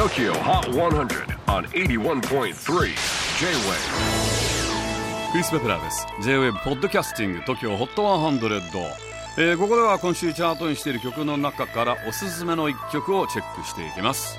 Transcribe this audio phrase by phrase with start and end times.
[0.00, 2.54] TOKYO HOT 100 on 81.3 J-WAVE.
[5.30, 6.06] クリス・ベプラーです。
[6.22, 8.82] J-WAVE ポッドキャスティング TOKYO HOT 100、
[9.36, 14.38] えー、ここでは今週チャートにしている曲の中からおすすめの一曲をチェックしていきます。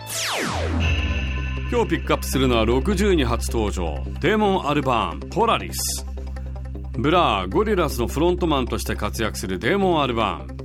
[1.71, 4.03] 今日ピックアップするのは60に初登場。
[4.19, 6.03] デーモン・アルバーンポラリス
[6.93, 10.61] ブラーゴリラスのフロントマンとして活躍するデーモン・アルバーン。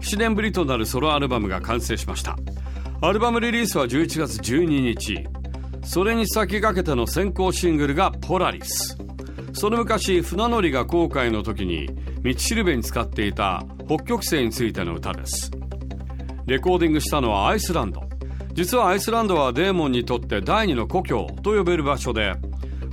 [0.00, 2.36] 7年ぶりとなるソロアルバムが完成しました。
[3.04, 5.26] アルバムリリースは11月12日。
[5.82, 8.96] それに先駆けての先行シングルがポラリス。
[9.54, 11.88] その昔船乗りが航海の時に
[12.22, 15.50] 道しるべに使っていた北極星についての歌です。
[16.46, 18.04] レコーディングしたのはアイスランド。
[18.52, 22.36] 実はアイスランドはデーモンにとって第二の故郷と呼べる場所で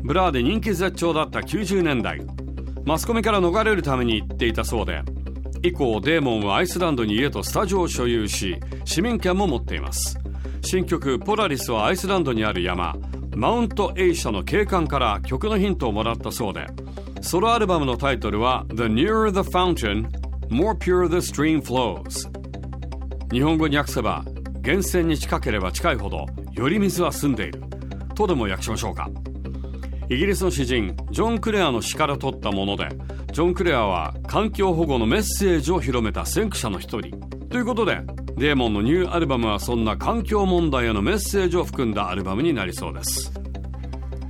[0.04, 2.20] ブラーで人気絶頂だった90年代。
[2.84, 5.04] マスコミから逃れるために行っていたそうで。
[5.62, 10.18] 以降デーモンはアイスランドに家とスタジオを所有し市民権も持っています。
[10.62, 12.96] 新曲「ポラリス」はアイスランドにある山
[13.36, 16.68] マウントエイシャの景観から曲のヒントをもらったそうで
[17.22, 20.08] ソロアルバムのタイトルは「The Nearer the Fountain
[20.50, 22.30] More Pure the Stream Flows」
[23.32, 24.24] 日本語に訳せば
[24.62, 27.64] 源泉に近ければ近いほどより水は澄んでいる。
[28.16, 29.10] とでも訳しましょうか。
[30.10, 32.90] イギリスの詩人ジョン・クレアの詩から取ったもので
[33.32, 38.02] ジョン・クレアは環境保護のメッセージを広めた先駆者の一人ということで
[38.38, 43.32] デーモンのニューアルバムはそんな環境問題へのメッセージを含んだアルバムになりそうです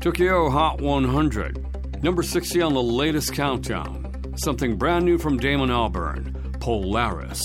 [0.01, 4.05] Tokyo Hot 100 Number 60 on the latest countdown
[4.35, 7.41] Something brand new from Damon Albarn Polaris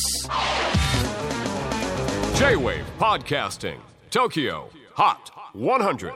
[2.36, 3.78] J-WAVE PODCASTING
[4.10, 6.12] TOKYO HOT 100